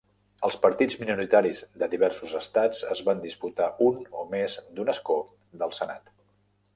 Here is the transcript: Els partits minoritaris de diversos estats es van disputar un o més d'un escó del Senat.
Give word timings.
Els 0.47 0.55
partits 0.61 0.95
minoritaris 1.01 1.59
de 1.83 1.89
diversos 1.91 2.33
estats 2.39 2.81
es 2.95 3.03
van 3.09 3.21
disputar 3.25 3.67
un 3.89 3.99
o 4.23 4.25
més 4.33 4.57
d'un 4.79 4.91
escó 4.95 5.19
del 5.65 5.77
Senat. 5.81 6.11